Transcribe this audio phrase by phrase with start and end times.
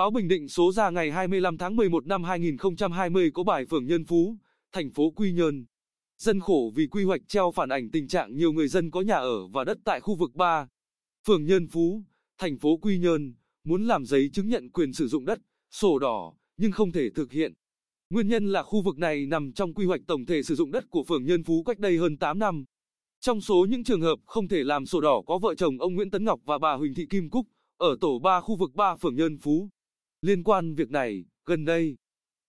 [0.00, 4.04] Báo Bình Định số ra ngày 25 tháng 11 năm 2020 có bài Phường Nhân
[4.04, 4.36] Phú,
[4.72, 5.64] thành phố Quy Nhơn.
[6.18, 9.14] Dân khổ vì quy hoạch treo phản ảnh tình trạng nhiều người dân có nhà
[9.14, 10.68] ở và đất tại khu vực 3.
[11.26, 12.02] Phường Nhân Phú,
[12.38, 13.34] thành phố Quy Nhơn,
[13.64, 15.38] muốn làm giấy chứng nhận quyền sử dụng đất,
[15.70, 17.52] sổ đỏ, nhưng không thể thực hiện.
[18.10, 20.84] Nguyên nhân là khu vực này nằm trong quy hoạch tổng thể sử dụng đất
[20.90, 22.64] của phường Nhân Phú cách đây hơn 8 năm.
[23.20, 26.10] Trong số những trường hợp không thể làm sổ đỏ có vợ chồng ông Nguyễn
[26.10, 27.46] Tấn Ngọc và bà Huỳnh Thị Kim Cúc,
[27.76, 29.68] ở tổ 3 khu vực 3 phường Nhân Phú.
[30.22, 31.96] Liên quan việc này, gần đây,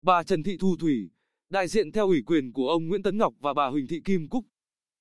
[0.01, 1.09] bà Trần Thị Thu Thủy,
[1.49, 4.29] đại diện theo ủy quyền của ông Nguyễn Tấn Ngọc và bà Huỳnh Thị Kim
[4.29, 4.45] Cúc,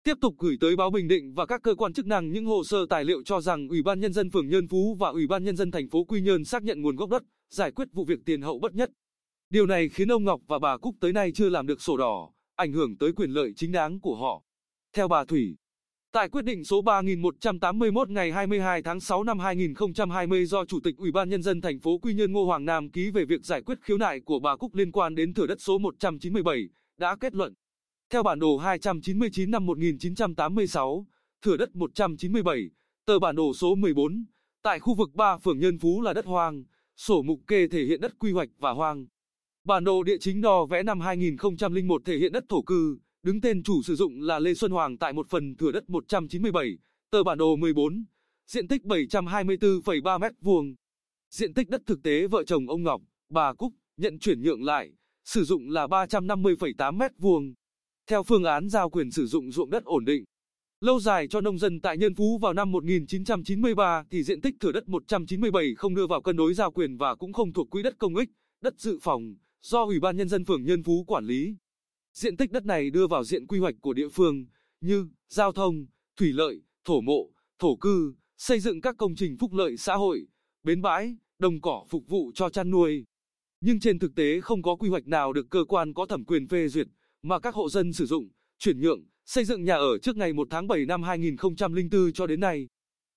[0.03, 2.65] tiếp tục gửi tới báo Bình Định và các cơ quan chức năng những hồ
[2.65, 5.45] sơ tài liệu cho rằng Ủy ban nhân dân phường Nhân Phú và Ủy ban
[5.45, 8.19] nhân dân thành phố Quy Nhơn xác nhận nguồn gốc đất, giải quyết vụ việc
[8.25, 8.91] tiền hậu bất nhất.
[9.51, 12.31] Điều này khiến ông Ngọc và bà Cúc tới nay chưa làm được sổ đỏ,
[12.57, 14.43] ảnh hưởng tới quyền lợi chính đáng của họ.
[14.93, 15.57] Theo bà Thủy,
[16.13, 21.13] Tại quyết định số 3181 ngày 22 tháng 6 năm 2020 do Chủ tịch Ủy
[21.13, 23.79] ban nhân dân thành phố Quy Nhơn Ngô Hoàng Nam ký về việc giải quyết
[23.83, 27.55] khiếu nại của bà Cúc liên quan đến thửa đất số 197, đã kết luận.
[28.11, 31.07] Theo bản đồ 299 năm 1986,
[31.43, 32.71] thửa đất 197,
[33.07, 34.25] tờ bản đồ số 14,
[34.63, 36.65] tại khu vực 3 phường Nhân Phú là đất hoang,
[36.97, 39.07] sổ mục kê thể hiện đất quy hoạch và hoang.
[39.65, 43.63] Bản đồ địa chính đo vẽ năm 2001 thể hiện đất thổ cư, đứng tên
[43.63, 46.79] chủ sử dụng là Lê Xuân Hoàng tại một phần thửa đất 197,
[47.11, 48.05] tờ bản đồ 14,
[48.47, 50.75] diện tích 724,3 m2.
[51.31, 54.91] Diện tích đất thực tế vợ chồng ông Ngọc, bà Cúc nhận chuyển nhượng lại,
[55.25, 57.55] sử dụng là 350,8 m2.
[58.07, 60.25] Theo phương án giao quyền sử dụng ruộng đất ổn định,
[60.81, 64.73] lâu dài cho nông dân tại Nhân Phú vào năm 1993 thì diện tích thửa
[64.73, 67.95] đất 197 không đưa vào cân đối giao quyền và cũng không thuộc quỹ đất
[67.99, 68.31] công ích,
[68.61, 71.57] đất dự phòng, do Ủy ban Nhân dân phường Nhân Phú quản lý.
[72.19, 74.47] Diện tích đất này đưa vào diện quy hoạch của địa phương,
[74.81, 75.87] như giao thông,
[76.17, 80.27] thủy lợi, thổ mộ, thổ cư, xây dựng các công trình phúc lợi xã hội,
[80.63, 83.05] bến bãi, đồng cỏ phục vụ cho chăn nuôi.
[83.61, 86.49] Nhưng trên thực tế không có quy hoạch nào được cơ quan có thẩm quyền
[86.49, 86.87] phê duyệt,
[87.23, 88.29] mà các hộ dân sử dụng,
[88.59, 92.41] chuyển nhượng, xây dựng nhà ở trước ngày 1 tháng 7 năm 2004 cho đến
[92.41, 92.69] nay.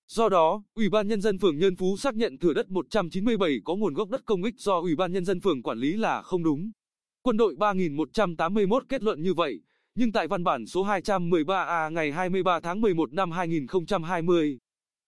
[0.08, 3.74] Do đó, Ủy ban Nhân dân phường Nhân Phú xác nhận thửa đất 197 có
[3.74, 6.42] nguồn gốc đất công ích do Ủy ban Nhân dân phường quản lý là không
[6.42, 6.70] đúng.
[7.24, 9.60] Quân đội 3181 kết luận như vậy,
[9.94, 14.58] nhưng tại văn bản số 213A ngày 23 tháng 11 năm 2020,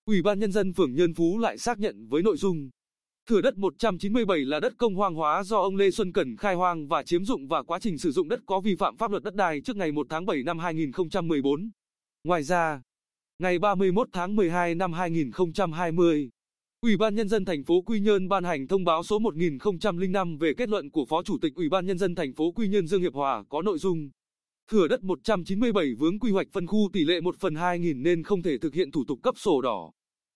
[0.04, 2.70] Ủy ban Nhân dân phường Nhân Phú lại xác nhận với nội dung
[3.28, 6.88] Thửa đất 197 là đất công hoang hóa do ông Lê Xuân Cẩn khai hoang
[6.88, 9.34] và chiếm dụng và quá trình sử dụng đất có vi phạm pháp luật đất
[9.34, 11.70] đai trước ngày 1 tháng 7 năm 2014.
[12.24, 12.82] Ngoài ra,
[13.38, 16.30] ngày 31 tháng 12 năm 2020,
[16.84, 20.54] Ủy ban nhân dân thành phố Quy Nhơn ban hành thông báo số 1005 về
[20.56, 23.02] kết luận của Phó Chủ tịch Ủy ban nhân dân thành phố Quy Nhơn Dương
[23.02, 24.10] Hiệp Hòa có nội dung
[24.70, 28.42] Thửa đất 197 vướng quy hoạch phân khu tỷ lệ 1 phần 2000 nên không
[28.42, 29.92] thể thực hiện thủ tục cấp sổ đỏ.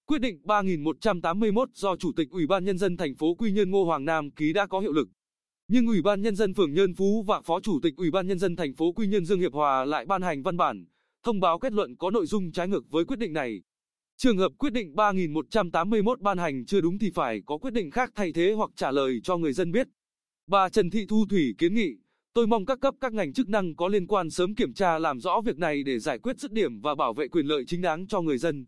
[0.06, 3.84] Quyết định 3181 do Chủ tịch Ủy ban nhân dân thành phố Quy Nhơn Ngô
[3.84, 5.08] Hoàng Nam ký đã có hiệu lực.
[5.68, 8.38] Nhưng Ủy ban nhân dân phường Nhơn Phú và Phó Chủ tịch Ủy ban nhân
[8.38, 10.86] dân thành phố Quy Nhơn Dương Hiệp Hòa lại ban hành văn bản,
[11.24, 13.62] thông báo kết luận có nội dung trái ngược với quyết định này.
[14.20, 18.12] Trường hợp quyết định 3181 ban hành chưa đúng thì phải có quyết định khác
[18.14, 19.88] thay thế hoặc trả lời cho người dân biết.
[20.46, 21.90] Bà Trần Thị Thu Thủy kiến nghị,
[22.34, 25.20] tôi mong các cấp các ngành chức năng có liên quan sớm kiểm tra làm
[25.20, 28.06] rõ việc này để giải quyết dứt điểm và bảo vệ quyền lợi chính đáng
[28.06, 28.66] cho người dân.